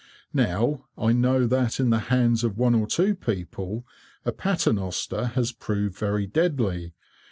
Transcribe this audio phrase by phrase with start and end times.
[0.33, 3.85] Now, I know that in the hands of one or two people,
[4.25, 6.95] a paternoster has proved very deadly.